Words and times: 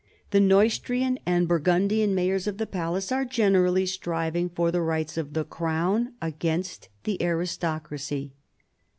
The 0.31 0.39
Neustrian 0.39 1.19
and 1.27 1.47
Bur 1.47 1.59
gundian 1.59 2.15
mayors 2.15 2.47
of 2.47 2.57
the 2.57 2.65
palace 2.65 3.11
are 3.11 3.23
generally 3.23 3.85
striving 3.85 4.49
for 4.49 4.71
the 4.71 4.81
rights 4.81 5.15
of 5.15 5.33
the 5.33 5.45
crown 5.45 6.13
against 6.23 6.89
the 7.03 7.21
aristocracy. 7.21 8.33